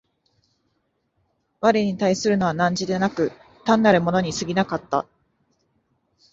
[1.59, 3.31] 我に対するのは汝でなく、
[3.65, 5.05] 単なる物に過ぎなかった。